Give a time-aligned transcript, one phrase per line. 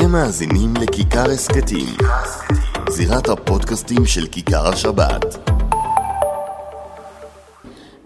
[0.00, 1.86] אתם מאזינים לכיכר הסכתים,
[2.88, 5.50] זירת הפודקאסטים של כיכר השבת.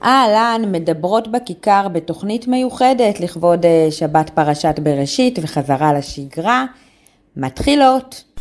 [0.04, 6.65] אהלן, מדברות בכיכר בתוכנית מיוחדת לכבוד אה, שבת פרשת בראשית וחזרה לשגרה.
[7.37, 8.31] מתחילות.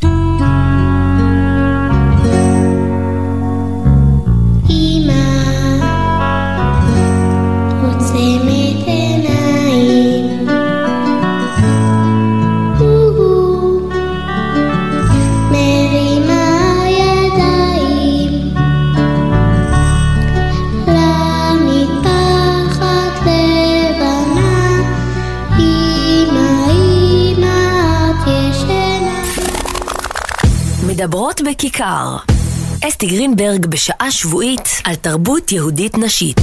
[31.02, 32.18] מדברות בכיכר.
[32.88, 36.38] אסתי גרינברג בשעה שבועית על תרבות יהודית נשית.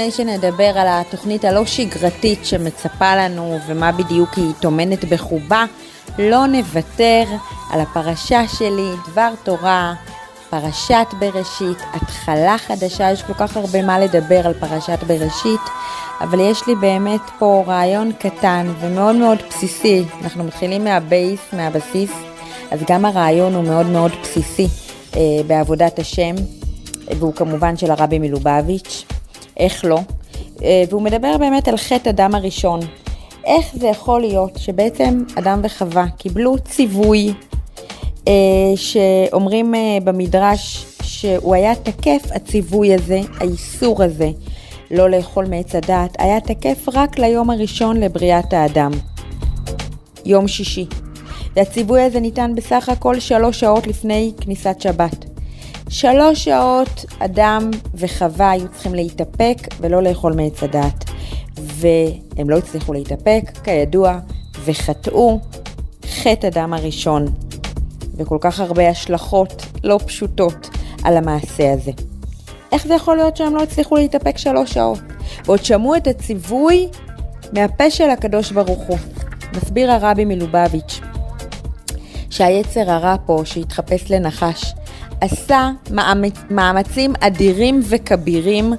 [0.00, 5.64] לפני שנדבר על התוכנית הלא שגרתית שמצפה לנו ומה בדיוק היא טומנת בחובה,
[6.18, 7.24] לא נוותר
[7.70, 9.94] על הפרשה שלי, דבר תורה,
[10.50, 15.60] פרשת בראשית, התחלה חדשה, יש כל כך הרבה מה לדבר על פרשת בראשית,
[16.20, 20.04] אבל יש לי באמת פה רעיון קטן ומאוד מאוד בסיסי.
[20.22, 22.10] אנחנו מתחילים מהבייס, מהבסיס,
[22.70, 24.68] אז גם הרעיון הוא מאוד מאוד בסיסי
[25.16, 26.34] אה, בעבודת השם,
[27.18, 29.04] והוא כמובן של הרבי מלובביץ'.
[29.60, 29.98] איך לא?
[30.62, 32.80] אה, והוא מדבר באמת על חטא אדם הראשון.
[33.44, 37.32] איך זה יכול להיות שבעצם אדם וחווה קיבלו ציווי
[38.28, 38.32] אה,
[38.76, 44.30] שאומרים אה, במדרש שהוא היה תקף, הציווי הזה, האיסור הזה,
[44.90, 48.90] לא לאכול מעץ הדעת, היה תקף רק ליום הראשון לבריאת האדם,
[50.24, 50.86] יום שישי.
[51.56, 55.29] והציווי הזה ניתן בסך הכל שלוש שעות לפני כניסת שבת.
[55.90, 61.10] שלוש שעות אדם וחווה היו צריכים להתאפק ולא לאכול מעץ הדת.
[61.56, 64.18] והם לא הצליחו להתאפק, כידוע,
[64.64, 65.40] וחטאו
[66.06, 67.26] חטא אדם הראשון.
[68.16, 70.68] וכל כך הרבה השלכות לא פשוטות
[71.04, 71.92] על המעשה הזה.
[72.72, 75.00] איך זה יכול להיות שהם לא הצליחו להתאפק שלוש שעות?
[75.44, 76.88] ועוד שמעו את הציווי
[77.52, 78.98] מהפה של הקדוש ברוך הוא.
[79.56, 81.00] מסביר הרבי מלובביץ',
[82.30, 84.74] שהיצר הרע פה, שהתחפש לנחש,
[85.20, 85.70] עשה
[86.50, 88.72] מאמצים אדירים וכבירים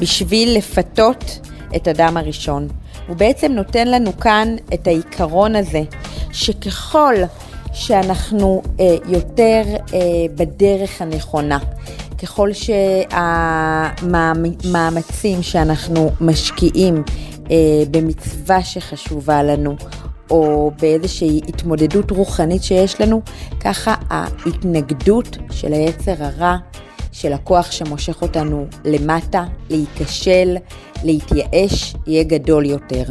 [0.00, 1.38] בשביל לפתות
[1.76, 2.68] את אדם הראשון.
[3.08, 5.82] הוא בעצם נותן לנו כאן את העיקרון הזה,
[6.32, 7.14] שככל
[7.72, 9.62] שאנחנו אה, יותר
[9.94, 9.98] אה,
[10.34, 11.58] בדרך הנכונה,
[12.22, 12.50] ככל
[13.92, 17.02] שהמאמצים שאנחנו משקיעים
[17.50, 17.56] אה,
[17.90, 19.76] במצווה שחשובה לנו,
[20.30, 23.20] או באיזושהי התמודדות רוחנית שיש לנו,
[23.60, 26.56] ככה ההתנגדות של היצר הרע,
[27.12, 30.56] של הכוח שמושך אותנו למטה, להיכשל,
[31.04, 33.04] להתייאש, יהיה גדול יותר.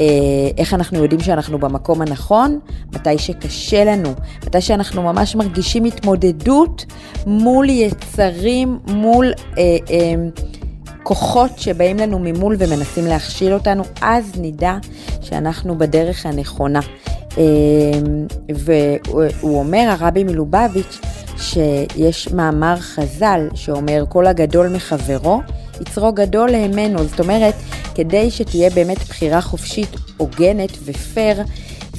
[0.00, 0.04] אה,
[0.58, 2.58] איך אנחנו יודעים שאנחנו במקום הנכון?
[2.94, 4.14] מתי שקשה לנו,
[4.46, 6.84] מתי שאנחנו ממש מרגישים התמודדות
[7.26, 9.32] מול יצרים, מול...
[9.58, 10.14] אה, אה,
[11.02, 14.76] כוחות שבאים לנו ממול ומנסים להכשיל אותנו, אז נדע
[15.20, 16.80] שאנחנו בדרך הנכונה.
[17.38, 21.00] אמ, והוא אומר, הרבי מלובביץ',
[21.38, 25.40] שיש מאמר חז"ל שאומר, כל הגדול מחברו,
[25.80, 27.04] יצרו גדול להמנו.
[27.04, 27.54] זאת אומרת,
[27.94, 31.42] כדי שתהיה באמת בחירה חופשית, הוגנת ופייר,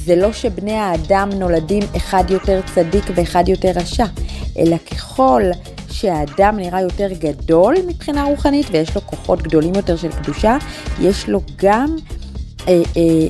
[0.04, 4.04] זה לא שבני האדם נולדים אחד יותר צדיק ואחד יותר רשע,
[4.58, 5.42] אלא ככל
[5.94, 10.56] שהאדם נראה יותר גדול מבחינה רוחנית ויש לו כוחות גדולים יותר של קדושה,
[11.00, 11.96] יש לו גם
[12.68, 13.28] אה, אה,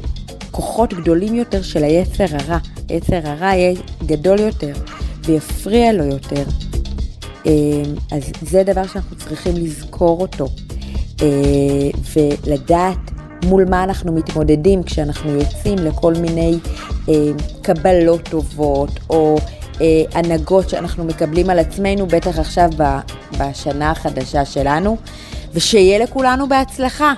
[0.50, 2.58] כוחות גדולים יותר של היצר הרע.
[2.88, 3.74] היצר הרע יהיה
[4.06, 4.72] גדול יותר
[5.24, 6.44] ויפריע לו יותר.
[7.46, 7.52] אה,
[8.12, 10.46] אז זה דבר שאנחנו צריכים לזכור אותו
[11.22, 13.10] אה, ולדעת
[13.44, 16.58] מול מה אנחנו מתמודדים כשאנחנו יוצאים לכל מיני
[17.08, 17.14] אה,
[17.62, 19.36] קבלות טובות או
[20.14, 22.70] הנהגות שאנחנו מקבלים על עצמנו, בטח עכשיו
[23.38, 24.96] בשנה החדשה שלנו,
[25.54, 27.12] ושיהיה לכולנו בהצלחה.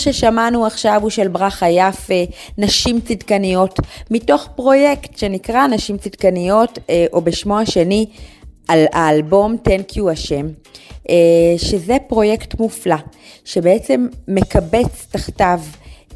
[0.00, 2.24] ששמענו עכשיו הוא של ברכה יפה,
[2.58, 3.80] נשים צדקניות,
[4.10, 8.06] מתוך פרויקט שנקרא נשים צדקניות, אה, או בשמו השני,
[8.68, 10.46] על האלבום Thank You השם,
[11.10, 11.14] אה,
[11.56, 12.96] שזה פרויקט מופלא,
[13.44, 15.60] שבעצם מקבץ תחתיו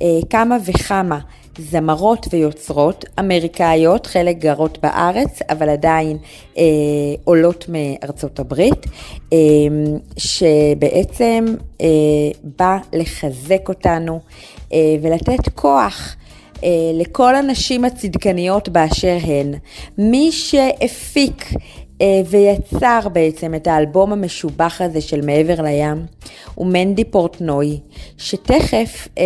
[0.03, 1.19] אה, כמה וכמה
[1.59, 6.17] זמרות ויוצרות אמריקאיות, חלק גרות בארץ, אבל עדיין
[6.59, 6.63] אה,
[7.25, 8.87] עולות מארצות הברית,
[9.33, 9.39] אה,
[10.17, 11.45] שבעצם
[11.81, 11.87] אה,
[12.59, 14.21] בא לחזק אותנו
[14.73, 16.17] אה, ולתת כוח.
[16.65, 19.55] אה, לכל הנשים הצדקניות באשר הן.
[19.99, 21.49] מי שהפיק
[22.27, 26.07] ויצר בעצם את האלבום המשובח הזה של מעבר לים
[26.55, 27.81] הוא מנדי פורטנוי,
[28.19, 29.25] שתכף אה,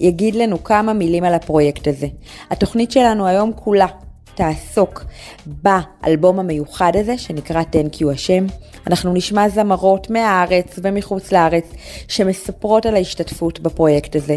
[0.00, 2.06] יגיד לנו כמה מילים על הפרויקט הזה.
[2.50, 3.86] התוכנית שלנו היום כולה
[4.34, 5.04] תעסוק
[5.46, 8.46] באלבום המיוחד הזה שנקרא Thank You השם.
[8.86, 11.64] אנחנו נשמע זמרות מהארץ ומחוץ לארץ
[12.08, 14.36] שמספרות על ההשתתפות בפרויקט הזה.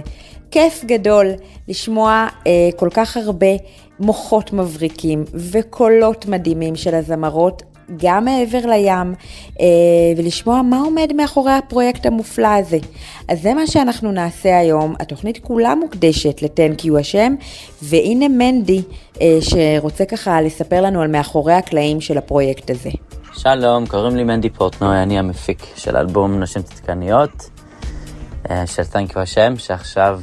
[0.51, 1.31] כיף גדול
[1.67, 3.47] לשמוע אה, כל כך הרבה
[3.99, 7.63] מוחות מבריקים וקולות מדהימים של הזמרות
[7.97, 9.13] גם מעבר לים,
[9.59, 9.65] אה,
[10.17, 12.77] ולשמוע מה עומד מאחורי הפרויקט המופלא הזה.
[13.27, 17.35] אז זה מה שאנחנו נעשה היום, התוכנית כולה מוקדשת ל-Thank You השם,
[17.81, 18.81] והנה מנדי
[19.21, 22.89] אה, שרוצה ככה לספר לנו על מאחורי הקלעים של הפרויקט הזה.
[23.33, 27.49] שלום, קוראים לי מנדי פורטנוי, אני המפיק של אלבום נשים צדקניות
[28.49, 30.19] אה, של You השם, שעכשיו,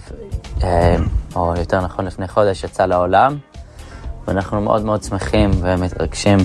[1.36, 3.38] או יותר נכון לפני חודש, יצא לעולם,
[4.26, 6.38] ואנחנו מאוד מאוד שמחים ומתרגשים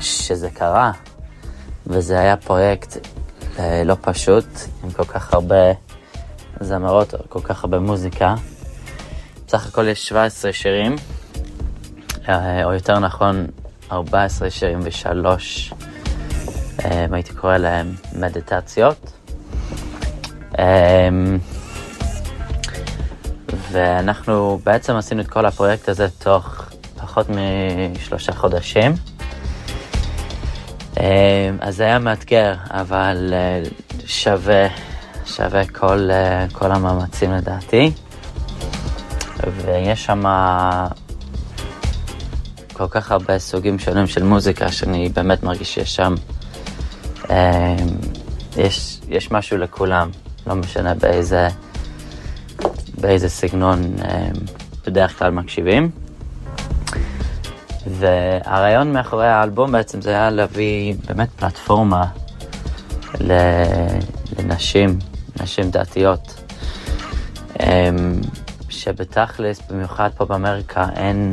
[0.00, 0.92] שזה קרה,
[1.86, 2.96] וזה היה פרויקט
[3.58, 4.44] אה, לא פשוט,
[4.84, 5.72] עם כל כך הרבה
[6.60, 8.34] זמרות, כל כך הרבה מוזיקה.
[9.46, 10.96] בסך הכל יש 17 שירים,
[12.28, 13.46] אה, או יותר נכון
[13.92, 15.72] 14 שירים ושלוש,
[16.84, 19.12] אה, הייתי קורא להם מדיטציות.
[20.58, 21.08] אה,
[23.70, 26.66] ואנחנו בעצם עשינו את כל הפרויקט הזה תוך
[27.06, 27.26] פחות
[27.94, 28.92] משלושה חודשים.
[31.00, 33.62] אה, אז זה היה מאתגר, אבל אה,
[34.06, 34.66] שווה,
[35.26, 37.92] שווה כל, אה, כל המאמצים לדעתי.
[39.64, 40.22] ויש שם
[42.72, 46.14] כל כך הרבה סוגים שונים של מוזיקה, שאני באמת מרגיש שיש שם,
[47.30, 47.76] אה,
[48.56, 50.10] יש יש משהו לכולם,
[50.46, 51.48] לא משנה באיזה,
[53.00, 54.28] באיזה סגנון אה,
[54.86, 56.05] בדרך כלל מקשיבים.
[57.86, 62.06] והרעיון מאחורי האלבום בעצם זה היה להביא באמת פלטפורמה
[63.20, 64.98] לנשים,
[65.42, 66.52] נשים דתיות,
[67.60, 68.20] אמ,
[68.68, 71.30] שבתכלס, במיוחד פה באמריקה, אין...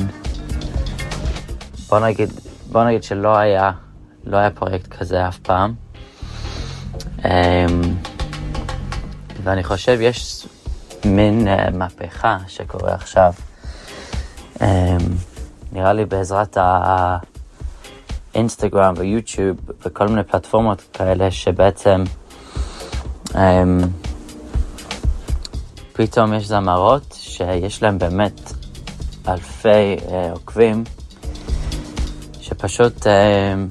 [1.89, 2.29] בוא נגיד,
[2.71, 3.71] בוא נגיד שלא היה,
[4.25, 5.73] לא היה פרויקט כזה אף פעם.
[7.25, 7.81] אמ,
[9.43, 10.47] ואני חושב יש
[11.05, 13.33] מין uh, מהפכה שקורה עכשיו.
[15.73, 16.57] נראה לי בעזרת
[18.33, 22.03] האינסטגרם ויוטיוב וכל מיני פלטפורמות כאלה שבעצם
[23.29, 23.35] um,
[25.93, 28.53] פתאום יש זמרות שיש להם באמת
[29.27, 30.83] אלפי uh, עוקבים
[32.41, 33.07] שפשוט, uh,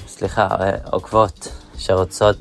[0.06, 2.37] סליחה, uh, עוקבות שרוצות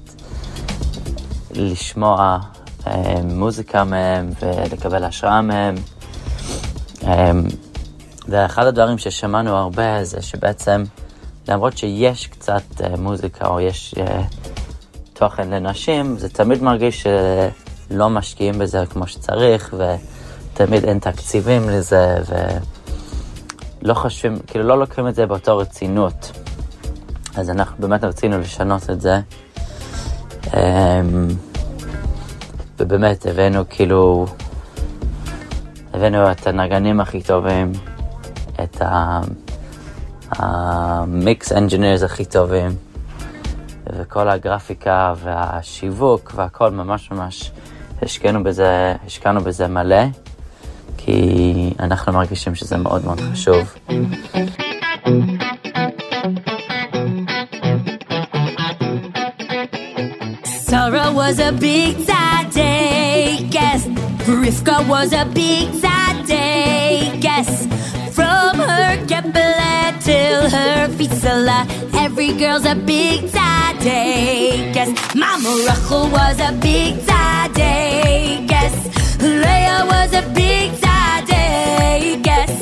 [1.51, 2.39] לשמוע
[2.83, 2.89] uh,
[3.23, 5.75] מוזיקה מהם ולקבל השראה מהם.
[7.01, 7.05] Um,
[8.31, 10.83] ואחד הדברים ששמענו הרבה זה שבעצם
[11.47, 14.01] למרות שיש קצת uh, מוזיקה או יש uh,
[15.13, 17.07] תוכן לנשים, זה תמיד מרגיש
[17.91, 19.73] שלא משקיעים בזה כמו שצריך
[20.53, 22.15] ותמיד אין תקציבים לזה
[23.81, 26.31] ולא חושבים, כאילו לא לוקחים את זה באותו רצינות.
[27.35, 29.19] אז אנחנו באמת רצינו לשנות את זה.
[30.43, 30.53] Um,
[32.79, 34.25] ובאמת הבאנו כאילו,
[35.93, 37.71] הבאנו את הנגנים הכי טובים,
[38.63, 38.81] את
[40.29, 42.71] ה mix engineers הכי טובים,
[43.87, 47.51] וכל הגרפיקה והשיווק והכל ממש ממש
[48.01, 50.03] השקענו בזה, השקענו בזה מלא,
[50.97, 53.75] כי אנחנו מרגישים שזה מאוד מאוד חשוב.
[60.71, 61.95] Sarah was a big
[62.53, 63.81] day, guess.
[64.41, 65.67] Rivka was a big
[66.27, 67.51] day, guess.
[68.67, 71.59] Her Kepler till her Fisala,
[71.95, 74.91] every girl's a big day, guess.
[75.15, 76.93] Mama Rachel was a big
[77.55, 78.75] day, guess.
[79.19, 80.69] Leah was a big
[81.25, 82.53] day, guess.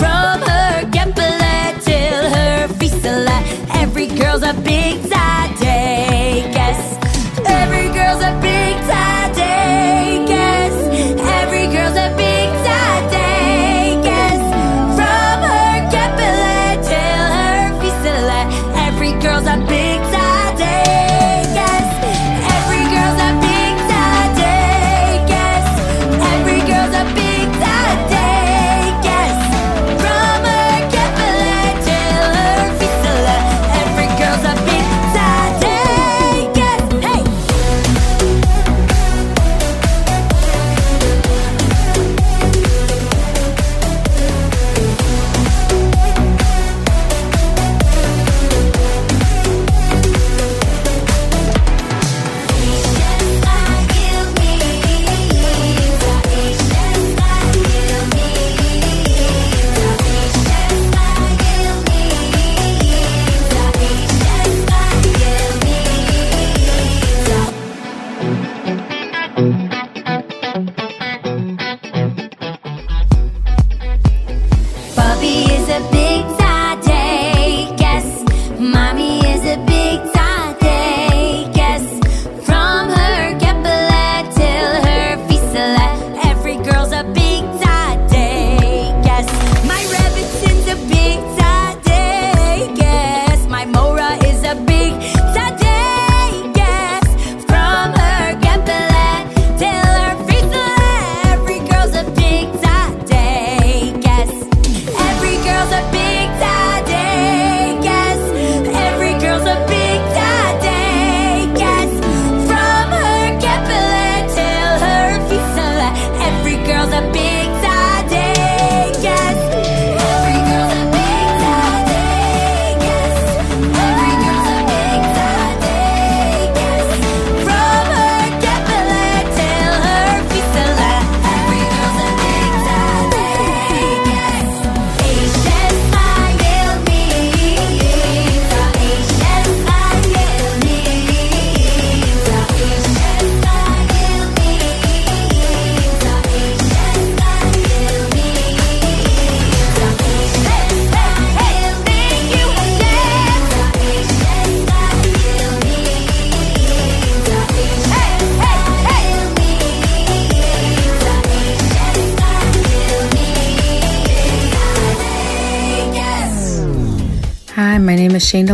[0.00, 3.38] From her Kepler till her Fisala,
[3.82, 5.31] every girl's a big day,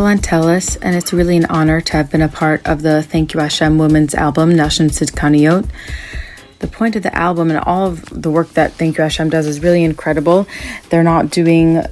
[0.08, 3.40] Delantelis, and it's really an honor to have been a part of the Thank You
[3.40, 5.68] Hashem Women's album, Nashim Sidkaniot.
[6.60, 9.46] The point of the album and all of the work that Thank You Hashem does
[9.46, 10.48] is really incredible.
[10.88, 11.82] They're not doing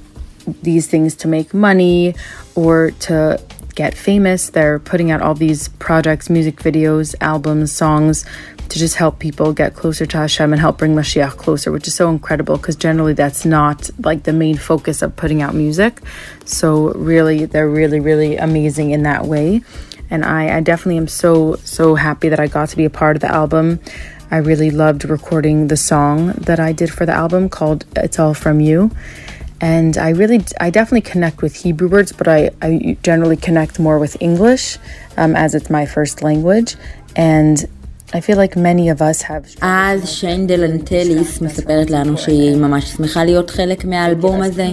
[0.62, 2.14] these things to make money
[2.54, 3.38] or to
[3.75, 4.49] get famous.
[4.49, 8.25] They're putting out all these projects, music videos, albums, songs
[8.68, 11.94] to just help people get closer to Hashem and help bring Mashiach closer, which is
[11.94, 16.00] so incredible because generally that's not like the main focus of putting out music.
[16.44, 19.62] So, really, they're really, really amazing in that way.
[20.11, 23.16] And I, I definitely am so, so happy that I got to be a part
[23.16, 23.80] of the album.
[24.30, 28.35] I really loved recording the song that I did for the album called It's All
[28.35, 28.90] From You.
[29.61, 33.99] And I really, I definitely connect with Hebrew words, but I, I generally connect more
[33.99, 34.78] with English
[35.16, 36.76] um, as it's my first language.
[37.14, 37.64] And
[39.60, 44.68] אז שיין דלנטליס מספרת לנו שהיא ממש שמחה להיות חלק מהאלבום הזה.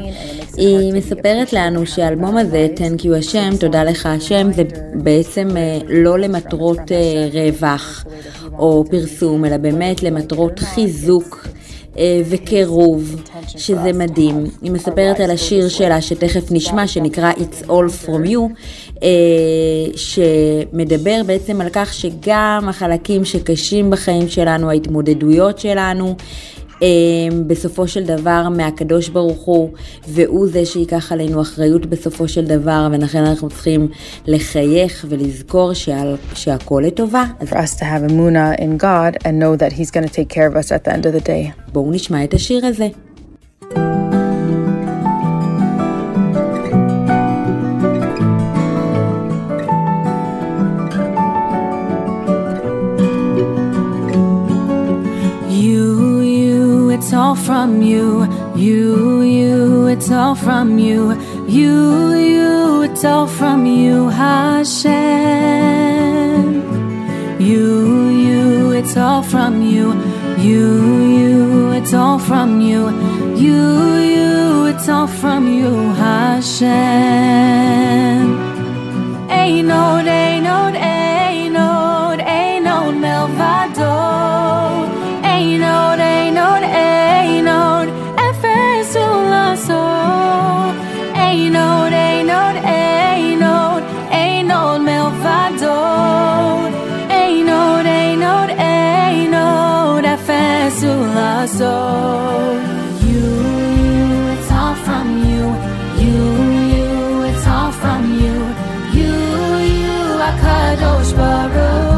[0.58, 4.64] היא מספרת לנו שהאלבום הזה, Thank you השם, תודה לך השם, זה
[4.94, 5.48] בעצם
[5.88, 6.92] לא למטרות
[7.34, 8.06] רווח
[8.58, 11.48] או פרסום, אלא באמת למטרות חיזוק.
[12.30, 14.46] וקירוב, שזה מדהים.
[14.62, 18.40] היא מספרת על השיר שלה שתכף נשמע, שנקרא It's All From You,
[19.96, 26.16] שמדבר בעצם על כך שגם החלקים שקשים בחיים שלנו, ההתמודדויות שלנו,
[27.48, 29.70] בסופו של דבר מהקדוש ברוך הוא,
[30.08, 33.88] והוא זה שייקח עלינו אחריות בסופו של דבר, ולכן אנחנו צריכים
[34.28, 37.24] לחייך ולזכור שעל, שהכל לטובה.
[37.42, 40.48] For us to have אמונה in God and know that He's going to take care
[40.48, 41.72] of us at the end of the day.
[41.74, 42.88] בואו נשמע את השיר הזה.
[57.64, 58.28] From you.
[58.58, 61.14] You, you, it's all from you.
[61.48, 64.92] You, you, it's all from you, Hashem.
[67.40, 69.94] You, you, it's all from you.
[70.40, 70.66] You,
[71.18, 72.90] you, it's all from you.
[73.38, 75.72] You, you, it's all from you,
[76.04, 76.68] Hashem.
[79.30, 80.74] Ain't no, ain't no,
[100.84, 101.76] efes ulaso.
[103.08, 103.26] You,
[103.88, 105.44] you, it's all from you.
[106.04, 106.18] You,
[106.76, 108.36] you, it's all from you.
[108.98, 109.14] You,
[109.80, 111.93] you, I Akadosh Baruch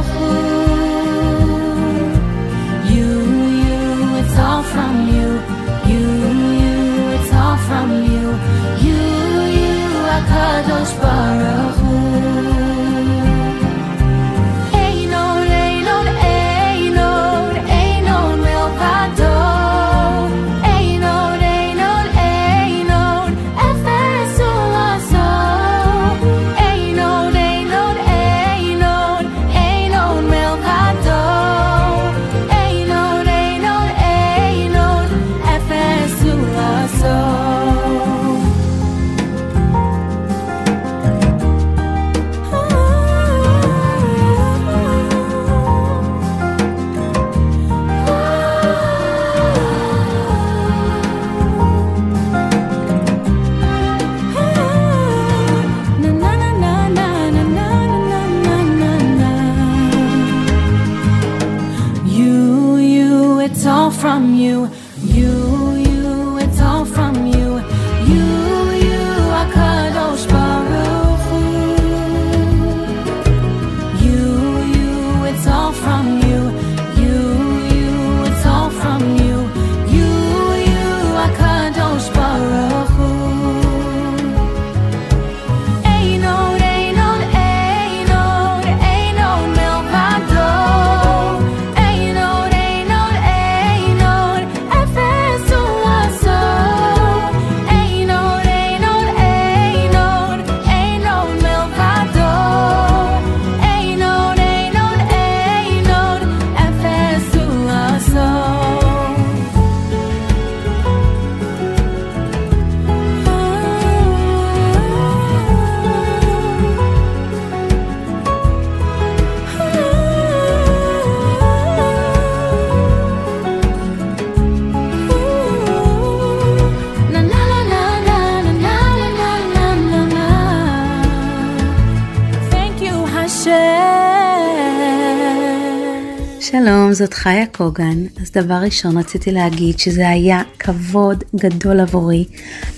[137.05, 138.05] זאת חיה קוגן.
[138.21, 142.25] אז דבר ראשון רציתי להגיד שזה היה כבוד גדול עבורי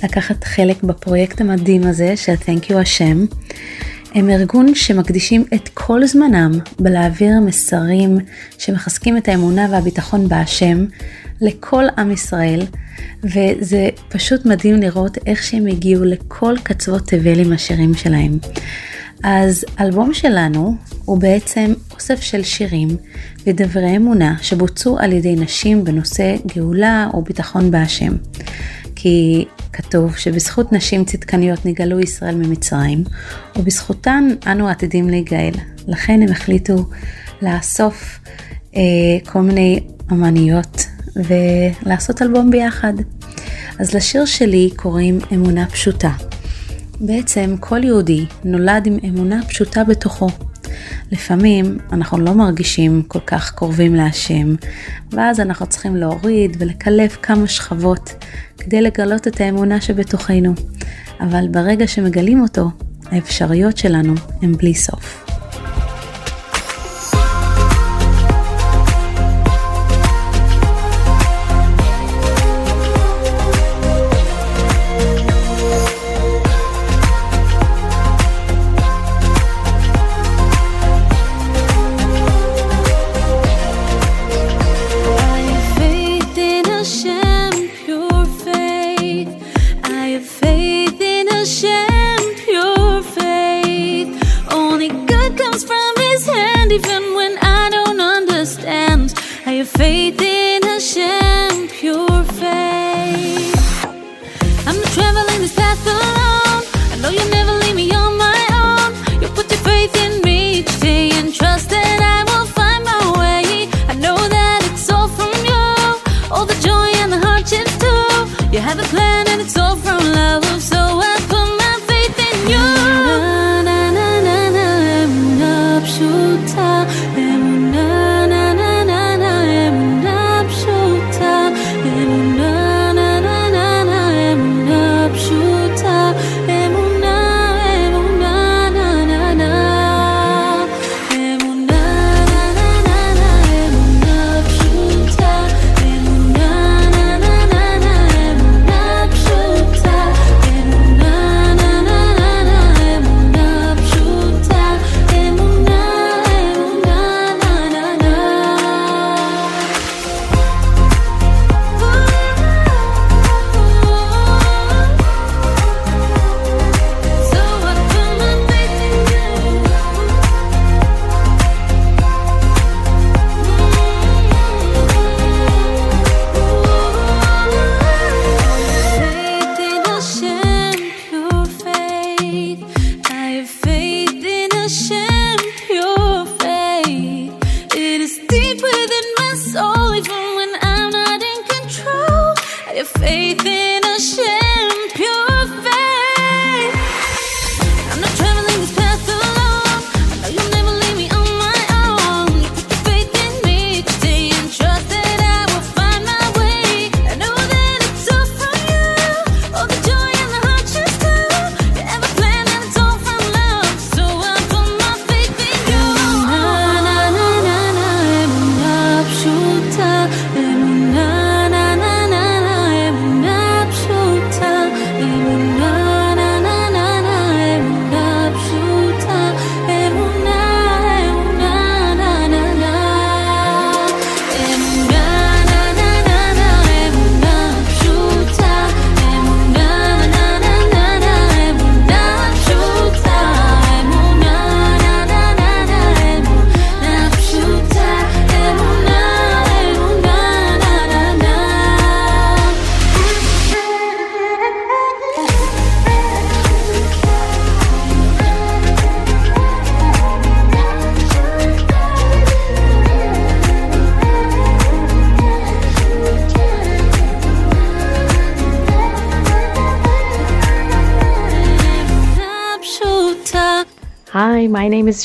[0.04, 3.26] לקחת חלק בפרויקט המדהים הזה של Thank you השם.
[4.14, 8.18] הם ארגון שמקדישים את כל זמנם בלהעביר מסרים
[8.58, 10.86] שמחזקים את האמונה והביטחון בהשם
[11.42, 12.66] לכל עם ישראל,
[13.24, 18.38] וזה פשוט מדהים לראות איך שהם הגיעו לכל קצוות תבל עם השירים שלהם.
[19.24, 20.76] אז אלבום שלנו
[21.06, 22.88] הוא בעצם אוסף של שירים
[23.46, 28.14] ודברי אמונה שבוצעו על ידי נשים בנושא גאולה או ביטחון בהשם.
[28.96, 33.04] כי כתוב שבזכות נשים צדקניות נגאלו ישראל ממצרים,
[33.58, 35.54] ובזכותן אנו עתידים להיגאל.
[35.88, 36.86] לכן הם החליטו
[37.42, 38.20] לאסוף
[38.76, 38.82] אה,
[39.26, 39.80] כל מיני
[40.12, 42.94] אמניות ולעשות אלבום ביחד.
[43.80, 46.12] אז לשיר שלי קוראים אמונה פשוטה.
[47.00, 50.28] בעצם כל יהודי נולד עם אמונה פשוטה בתוכו.
[51.12, 54.56] לפעמים אנחנו לא מרגישים כל כך קרובים להשם,
[55.12, 58.26] ואז אנחנו צריכים להוריד ולקלף כמה שכבות
[58.58, 60.54] כדי לגלות את האמונה שבתוכנו.
[61.20, 62.70] אבל ברגע שמגלים אותו,
[63.06, 65.27] האפשרויות שלנו הן בלי סוף.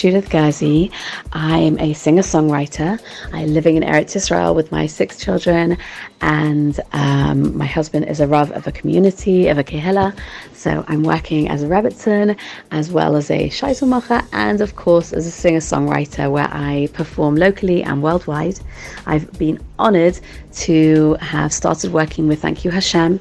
[0.02, 0.90] Judith Ghazi.
[1.32, 3.00] I'm a singer songwriter.
[3.32, 5.78] I'm living in Eretz Israel with my six children,
[6.20, 10.12] and um, my husband is a Rav of a community, of a Kehela.
[10.54, 12.36] So I'm working as a Rebbitzin,
[12.72, 17.36] as well as a Shaisumacher, and of course as a singer songwriter where I perform
[17.36, 18.58] locally and worldwide.
[19.06, 20.18] I've been honored
[20.64, 23.20] to have started working with Thank You Hashem.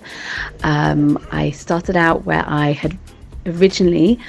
[0.64, 2.98] Um, I started out where I had
[3.46, 4.20] originally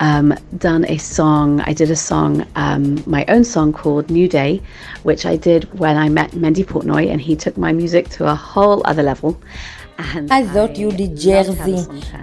[0.00, 1.60] um, done a song.
[1.60, 4.60] I did a song, um, my own song called New Day,
[5.02, 8.34] which I did when I met Mendy Portnoy, and he took my music to a
[8.34, 9.40] whole other level.
[10.30, 11.74] אז זאת יהודי ג'רזי,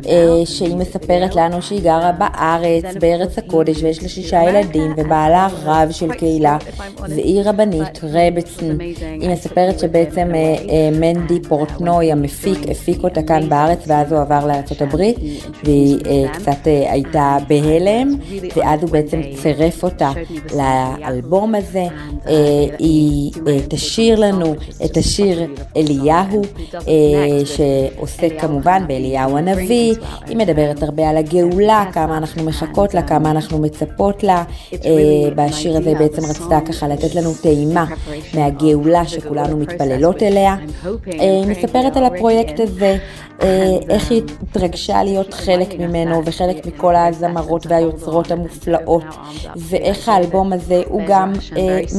[0.07, 5.91] אה, שהיא מספרת לנו שהיא גרה בארץ, בארץ הקודש, ויש לה שישה ילדים, ובעלה רב
[5.91, 6.57] של קהילה,
[7.09, 8.77] והיא רבנית, רבצן.
[9.01, 14.45] היא מספרת שבעצם אה, אה, מנדי פורטנוי, המפיק, הפיק אותה כאן בארץ, ואז הוא עבר
[14.47, 14.95] לארה"ב,
[15.63, 18.15] והיא קצת הייתה בהלם,
[18.55, 20.11] ואז הוא בעצם צירף אותה
[20.55, 21.85] לאלבום הזה.
[22.79, 23.31] היא
[23.67, 24.55] תשאיר לנו
[24.85, 26.41] את השיר אליהו.
[27.59, 29.95] שעוסק כמובן באליהו הנביא,
[30.27, 34.43] היא מדברת הרבה על הגאולה, כמה אנחנו מחכות לה, כמה אנחנו מצפות לה.
[34.73, 34.79] אה,
[35.35, 37.85] בשיר הזה בעצם רצתה ככה לתת לנו טעימה
[38.33, 40.55] מהגאולה שכולנו מתפללות אליה.
[40.85, 42.97] אה, היא מספרת על הפרויקט הזה,
[43.41, 49.03] אה, איך היא התרגשה להיות חלק ממנו וחלק מכל הזמרות והיוצרות המופלאות,
[49.55, 51.33] ואיך האלבום הזה הוא גם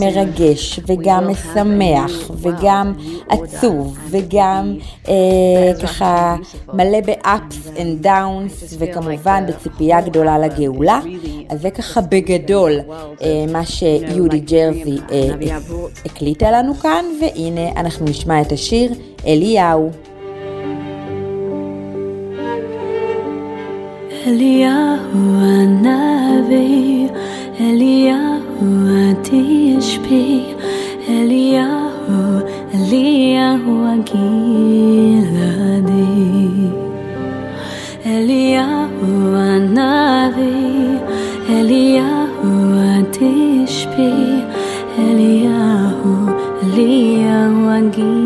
[0.01, 2.92] מרגש וגם משמח וגם
[3.29, 4.75] עצוב וגם
[5.82, 6.36] ככה
[6.72, 11.00] מלא ב-ups and downs, וכמובן בציפייה גדולה לגאולה.
[11.48, 12.72] אז זה ככה בגדול
[13.22, 15.28] אה, מה שיהודי ג'רזי אה,
[16.04, 18.92] הקליטה לנו כאן, והנה אנחנו נשמע את השיר
[19.26, 19.90] אליהו.
[24.26, 25.00] אליהו
[25.42, 27.08] הנביא,
[27.60, 28.60] אליהו
[29.10, 30.42] התשבי,
[31.08, 32.40] אליהו
[32.74, 34.30] אליהו הגלעדי,
[38.06, 40.98] אליהו הנביא,
[41.48, 44.42] אליהו התשבי,
[44.98, 46.14] אליהו,
[46.62, 48.19] אליהו הגלעדי.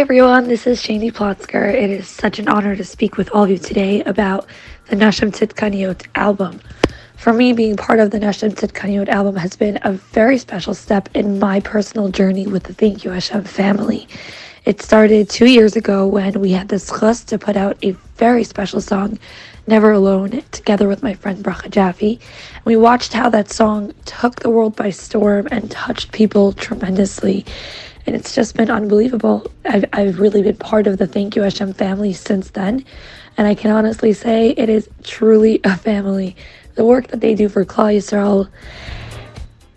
[0.00, 1.74] Hi everyone, this is Shani Plotzker.
[1.74, 4.46] It is such an honor to speak with all of you today about
[4.88, 6.58] the Nashim Tzidkaniot album.
[7.18, 11.10] For me, being part of the Nashim Tzidkaniot album has been a very special step
[11.12, 14.08] in my personal journey with the Thank You Hashem family.
[14.64, 18.42] It started two years ago when we had the chus to put out a very
[18.42, 19.18] special song,
[19.66, 22.18] Never Alone, together with my friend Bracha Jaffe.
[22.64, 27.44] We watched how that song took the world by storm and touched people tremendously
[28.10, 29.46] and it's just been unbelievable.
[29.64, 32.84] I've, I've really been part of the Thank You Hashem family since then,
[33.36, 36.34] and I can honestly say it is truly a family.
[36.74, 38.48] The work that they do for Klal Yisrael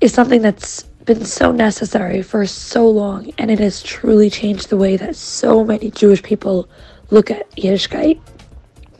[0.01, 4.77] is something that's been so necessary for so long, and it has truly changed the
[4.77, 6.67] way that so many Jewish people
[7.11, 8.19] look at Yiddishkeit.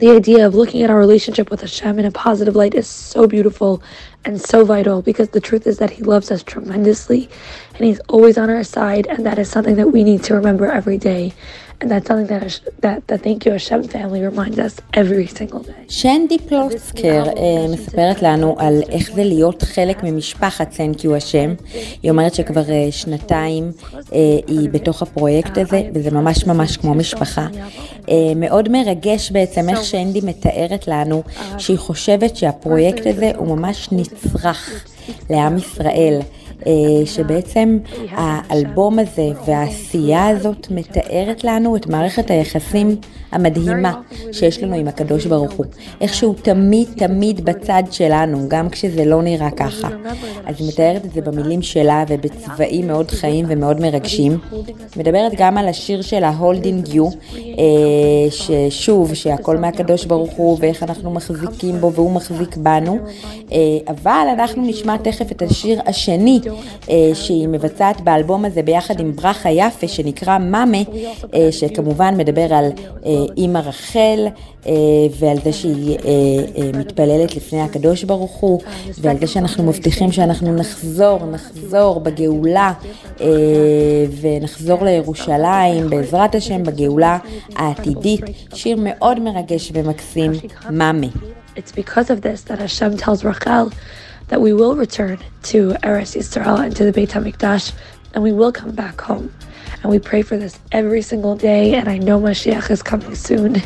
[0.04, 3.26] The idea of looking at our relationship with Hashem in a positive light is so
[3.26, 3.82] beautiful
[4.26, 7.30] and so vital because the truth is that He loves us tremendously
[7.74, 10.70] and He's always on our side, and that is something that we need to remember
[10.70, 11.32] every day.
[11.80, 15.84] And that's something that, that the Thank You Hashem family reminds us every single day.
[15.88, 17.38] שנדי פלוצקר uh,
[17.72, 21.54] מספרת לנו על איך זה להיות חלק ממשפחת Thank You השם.
[22.02, 24.12] היא אומרת שכבר uh, שנתיים uh,
[24.46, 27.46] היא בתוך הפרויקט הזה, וזה ממש ממש כמו משפחה.
[28.36, 31.22] מאוד מרגש בעצם איך שנדי מתארת לנו
[31.58, 34.84] שהיא חושבת שהפרויקט הזה הוא ממש נצרך
[35.30, 36.20] לעם ישראל.
[36.66, 37.78] אה, שבעצם
[38.10, 42.96] האלבום הזה והעשייה הזאת מתארת לנו את מערכת היחסים
[43.34, 44.00] המדהימה
[44.32, 45.66] שיש לנו עם הקדוש ברוך הוא.
[46.00, 49.88] איך שהוא תמיד תמיד בצד שלנו, גם כשזה לא נראה ככה.
[50.46, 54.38] אז היא מתארת את זה במילים שלה ובצבעים מאוד חיים ומאוד מרגשים.
[54.96, 61.10] מדברת גם על השיר שלה, Holding You, אה, ששוב, שהכל מהקדוש ברוך הוא ואיך אנחנו
[61.10, 62.98] מחזיקים בו והוא מחזיק בנו.
[63.52, 66.40] אה, אבל אנחנו נשמע תכף את השיר השני
[66.90, 70.78] אה, שהיא מבצעת באלבום הזה ביחד עם ברכה יפה שנקרא מאמה,
[71.50, 72.70] שכמובן מדבר על
[73.36, 74.26] אימא רחל
[75.18, 75.98] ועל זה שהיא
[76.74, 78.60] מתפללת לפני הקדוש ברוך הוא
[78.98, 82.72] ועל זה שאנחנו מבטיחים שאנחנו נחזור, נחזור בגאולה
[84.20, 87.18] ונחזור לירושלים בעזרת השם בגאולה
[87.56, 88.20] העתידית.
[88.54, 90.32] שיר מאוד מרגש ומקסים,
[90.70, 91.06] מאמה.
[91.56, 93.66] It's because of this that Hashem tells Rachel
[94.30, 95.18] that we will return
[95.50, 95.58] to
[95.88, 97.72] Eretz Yisrael and to the Beit HaMikdash,
[98.12, 99.26] and we will come back home.
[99.84, 103.60] And we pray for this every single day, and I know Mashiach is coming soon.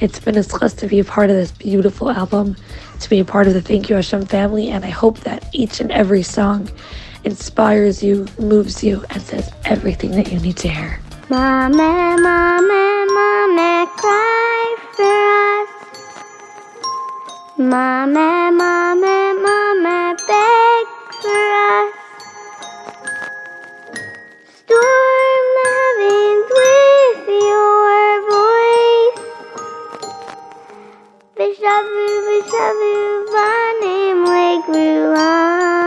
[0.00, 2.56] It's been a chus to be a part of this beautiful album,
[3.00, 5.78] to be a part of the Thank You Hashem family, and I hope that each
[5.80, 6.70] and every song
[7.24, 11.00] inspires you, moves you, and says everything that you need to hear.
[11.28, 15.04] Mama, mama, mama, cry for
[15.52, 15.68] us.
[17.58, 20.86] Mama, mama, mama, beg
[21.20, 21.92] for us.
[24.64, 25.17] Storm
[31.68, 32.94] Shabu shabu,
[33.30, 35.77] my name like Ruan.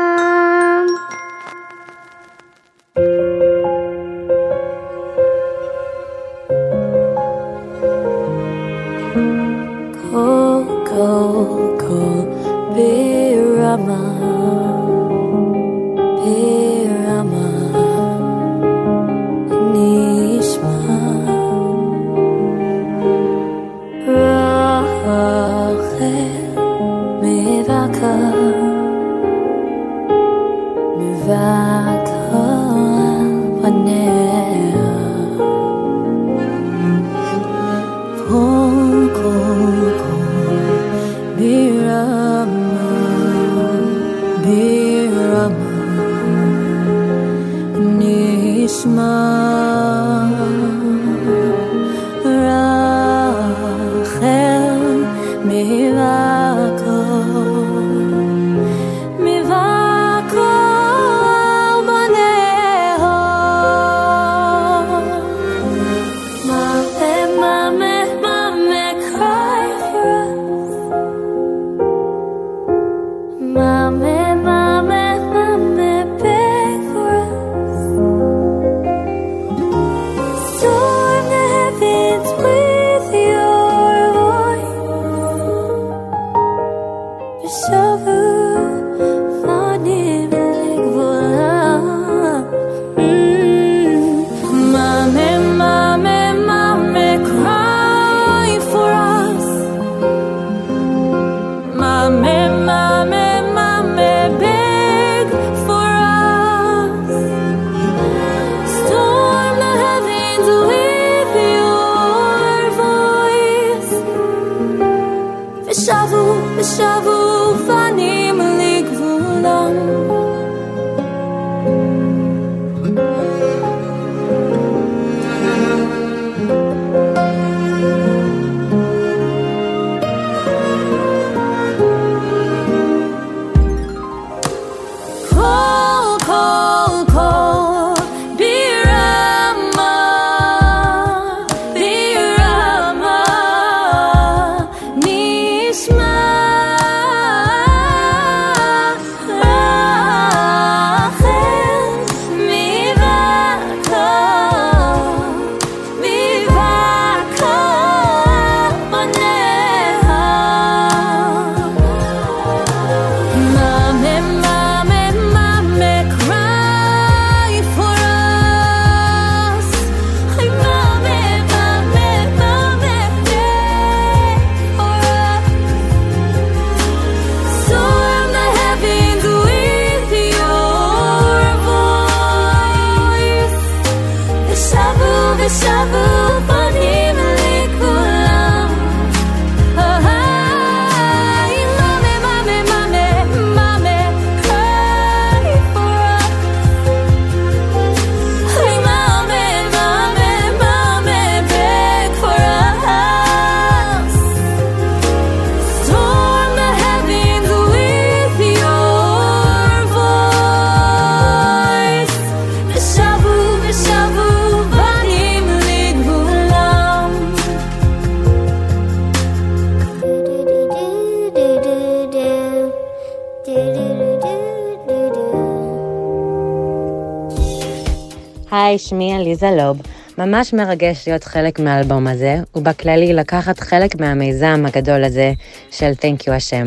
[228.71, 229.81] היי, שמי עליזה לוב.
[230.17, 235.33] ממש מרגש להיות חלק מהאלבום הזה, ובכללי לקחת חלק מהמיזם הגדול הזה
[235.71, 236.63] של Thank you השם.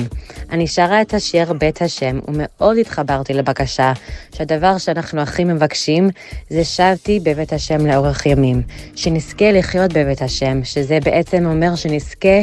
[0.51, 3.93] אני שרה את השיר בית השם, ומאוד התחברתי לבקשה
[4.35, 6.11] שהדבר שאנחנו הכי מבקשים
[6.51, 8.63] זה שבתי בבית השם לאורך ימים.
[8.97, 12.43] שנזכה לחיות בבית השם, שזה בעצם אומר שנזכה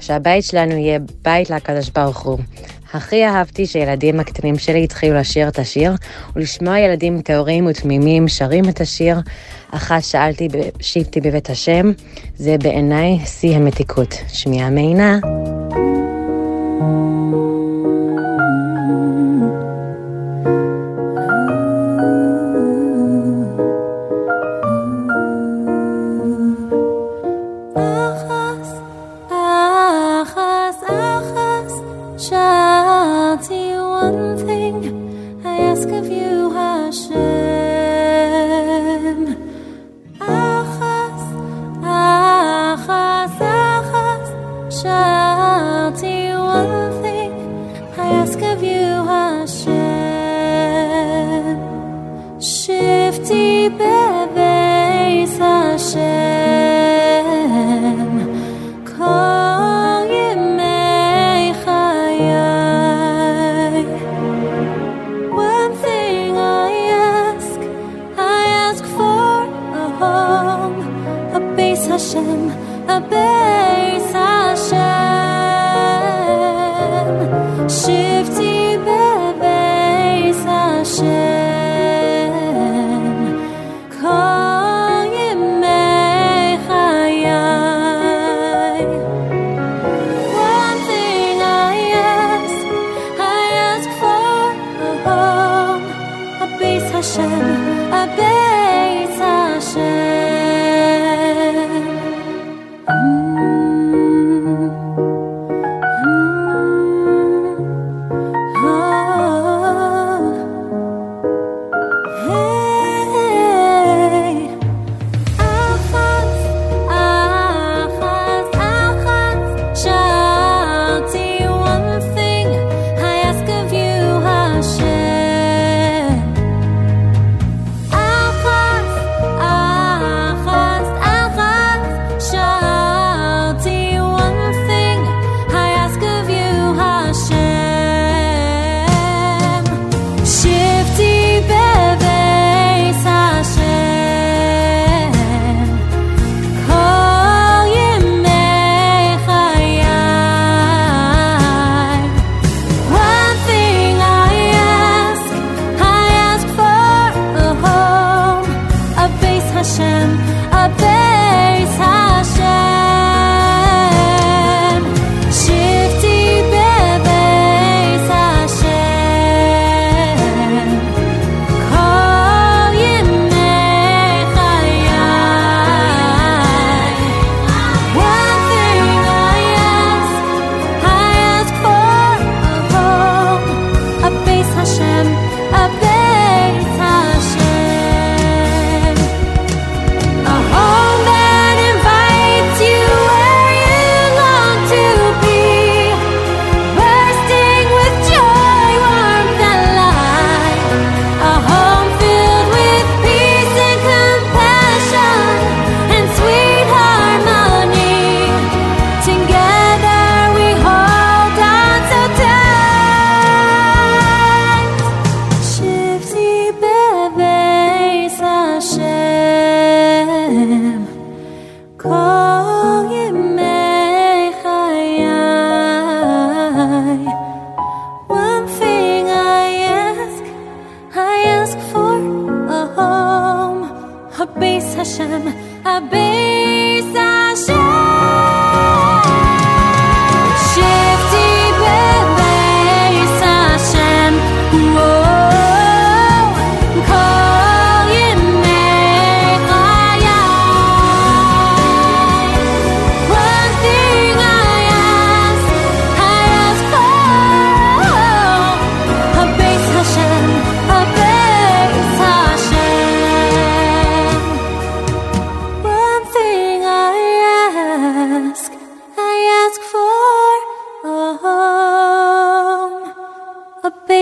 [0.00, 2.38] שהבית שלנו יהיה בית לקדוש ברוך הוא.
[2.92, 5.92] הכי אהבתי שהילדים הקטנים שלי התחילו לשיר את השיר,
[6.36, 9.16] ולשמוע ילדים טהורים ותמימים שרים את השיר.
[9.70, 11.92] אחת שאלתי בשבתי בבית השם,
[12.36, 14.14] זה בעיניי שיא המתיקות.
[14.28, 15.18] שמיעה מעינה.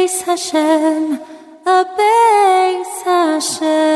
[0.06, 1.18] Abeis Hashem,
[1.66, 3.86] a Abeis Hashem.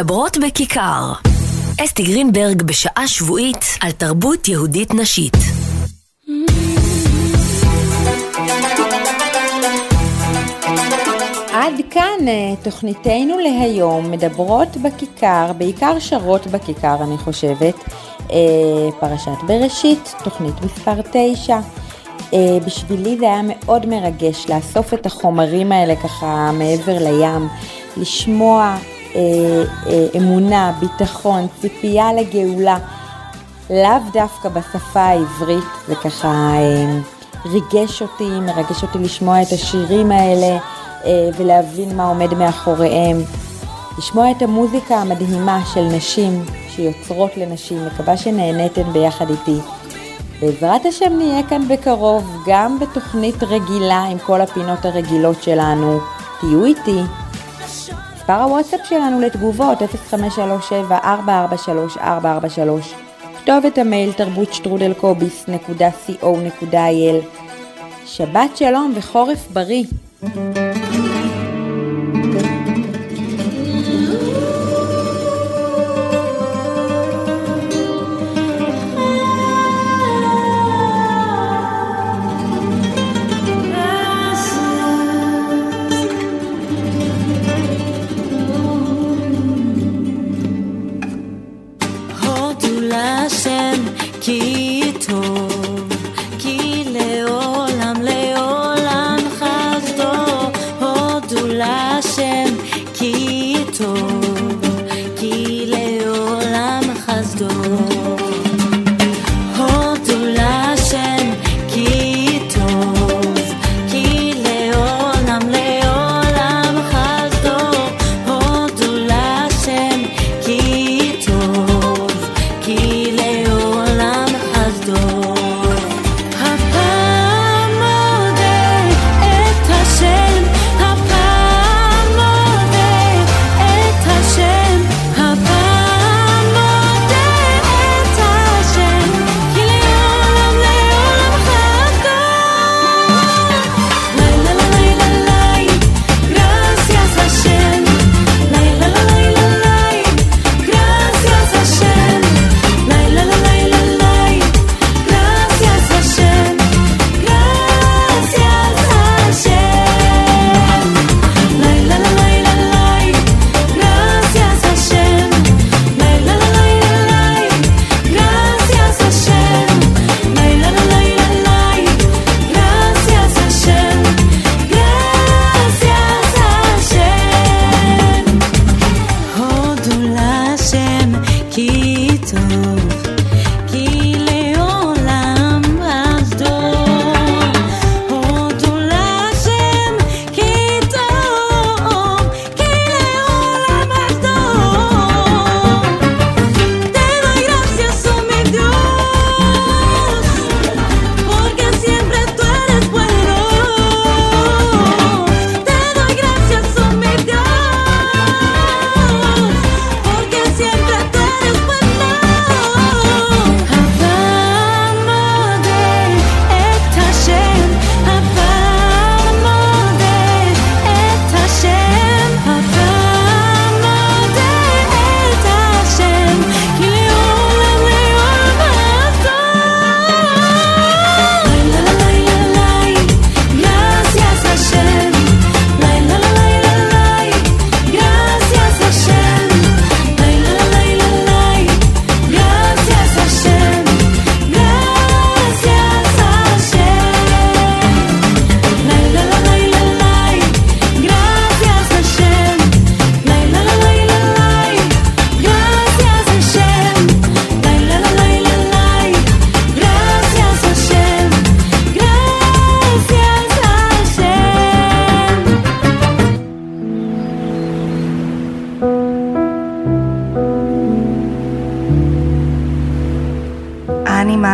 [0.00, 1.12] מדברות בכיכר.
[1.84, 5.36] אסתי גרינברג בשעה שבועית על תרבות יהודית נשית.
[11.52, 17.74] עד כאן אה, תוכניתנו להיום, מדברות בכיכר, בעיקר שרות בכיכר אני חושבת,
[18.32, 18.36] אה,
[19.00, 21.58] פרשת בראשית, תוכנית מספר 9.
[22.34, 27.48] אה, בשבילי זה היה מאוד מרגש לאסוף את החומרים האלה ככה מעבר לים,
[27.96, 28.76] לשמוע
[30.16, 32.76] אמונה, ביטחון, ציפייה לגאולה,
[33.70, 36.98] לאו דווקא בשפה העברית, זה ככה אה,
[37.46, 40.58] ריגש אותי, מרגש אותי לשמוע את השירים האלה
[41.04, 43.16] אה, ולהבין מה עומד מאחוריהם.
[43.98, 49.58] לשמוע את המוזיקה המדהימה של נשים שיוצרות לנשים, מקווה שנהניתן ביחד איתי.
[50.40, 56.00] בעזרת השם נהיה כאן בקרוב, גם בתוכנית רגילה עם כל הפינות הרגילות שלנו.
[56.40, 57.00] תהיו איתי.
[58.30, 59.88] מספר הוואטסאפ שלנו לתגובות 0537-443-443
[63.42, 67.24] כתובת המייל תרבות שטרודל קוביס.co.il
[68.06, 69.84] שבת שלום וחורף בריא.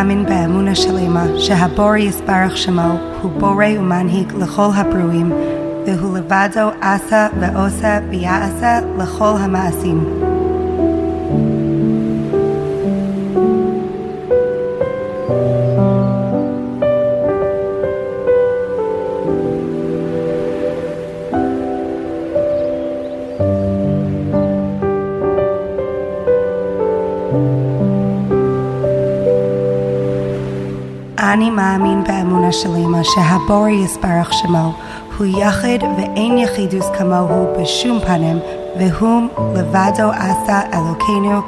[0.07, 5.33] מאמין באמונה של אמא שהבורא יסברך שמו הוא בורא ומנהיג לכל הברואים
[5.87, 10.26] והוא לבדו עשה ועושה ויעשה לכל המעשים.
[31.37, 34.72] אני מאמין באמונה של אמא שהבור יסברך שמו,
[35.18, 38.39] הוא יחד ואין יחידוס כמוהו בשום פנים,
[38.78, 39.22] והוא
[39.55, 41.41] לבדו עשה אלוקינו,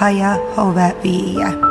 [0.00, 1.69] היה, הווה ויהיה.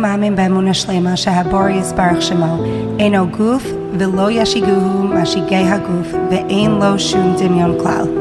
[0.00, 2.64] מאמין באמונה שלמה שהבור יסברך שמו,
[2.98, 3.66] אינו גוף
[3.98, 8.19] ולא ישיגוהו משיגי הגוף ואין לו שום דמיון כלל.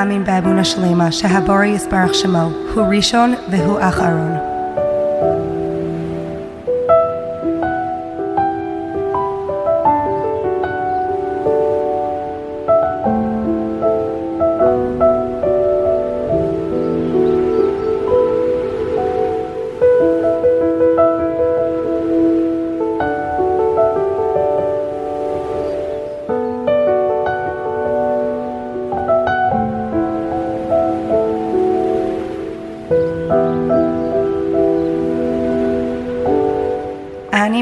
[0.00, 4.49] Amin Babuna Shalema, Shahabori Isbarach Shemo, Hu Rishon, Vihu Acharon.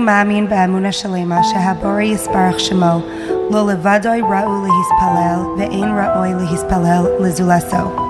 [0.09, 3.01] מאמין באמונה שלמה שהבורא יספרך שמו,
[3.51, 8.08] לא לבדוי ראוי להספלל ואין ראוי להספלל לזולתו.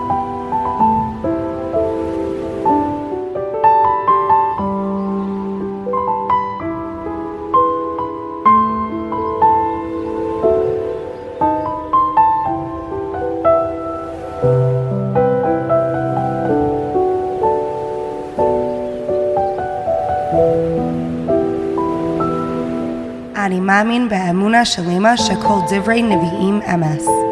[23.89, 27.28] מאמין באמונה שלמה שכל דברי נביאים אמס.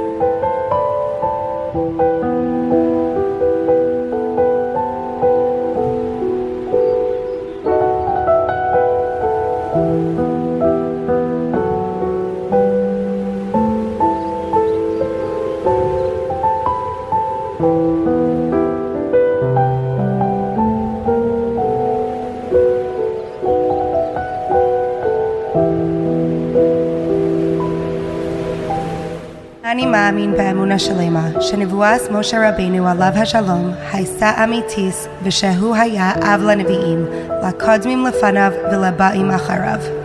[30.76, 37.06] מאמין באמונה שלמה, שנבואת משה רבינו עליו השלום הייתה אמיתית ושהוא היה אב לנביאים,
[37.48, 39.95] לקודמים לפניו ולבאים אחריו.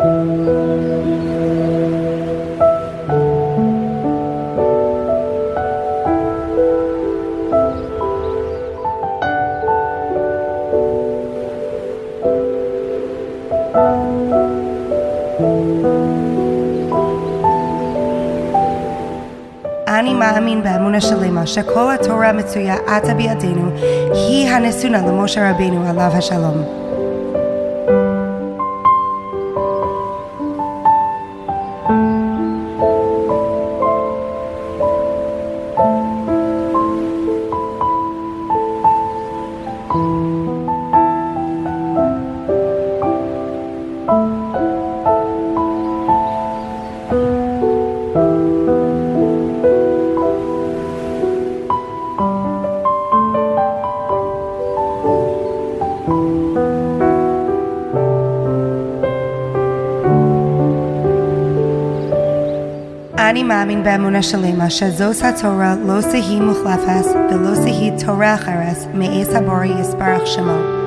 [0.00, 0.04] אני
[20.14, 23.70] מאמין באמונה שלמה שכל התורה מצויה עתה בידינו
[24.12, 26.87] היא הנתונה למשה רבינו עליו השלום.
[63.48, 70.26] מאמין באמונה שלמה שזאת התורה לא שהיא מוחלפת ולא שהיא תורה אחרת מעץ הבורא יסברך
[70.26, 70.77] שמו.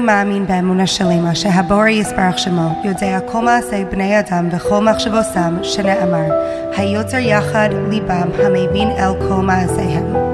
[0.00, 6.30] מאמין באמונה שלמה שהבורא יסברך שמו יודע כל מעשי בני אדם וכל מחשבותם שנאמר
[6.76, 10.29] היוצר יחד ליבם המבין אל כל מעשיהם.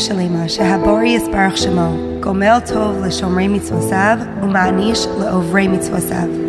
[0.00, 6.39] שלמה שהבורא יסברך שמו, גומל טוב לשומרי מצוותיו ומעניש לעוברי מצוותיו.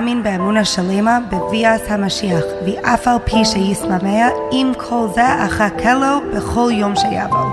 [0.00, 6.70] מאמין באמונה שלמה בביאת המשיח, ואף על פי שישמח, עם כל זה אחכה לו בכל
[6.72, 7.47] יום שיבוא.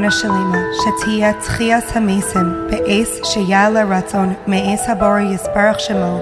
[0.00, 6.20] באמונה שלמה שתהיה תחיית המסים באס שיהיה לרצון מאס הבורא יסברך שמו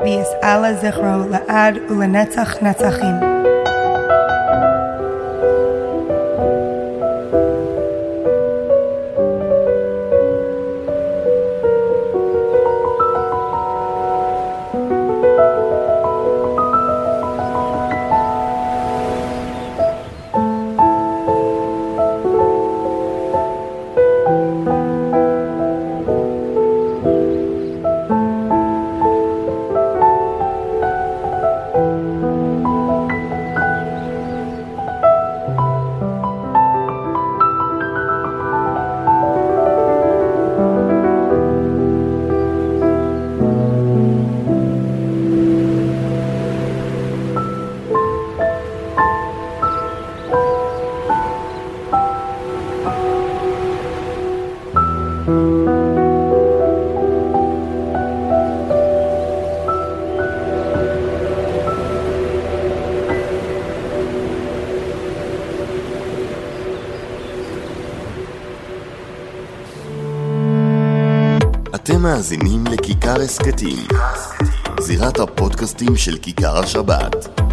[0.00, 3.35] ויסעלה זכרו לעד ולנצח נצחים.
[72.27, 73.87] מאזינים לכיכר הסכתים,
[74.79, 77.46] זירת הפודקאסטים של כיכר השבת.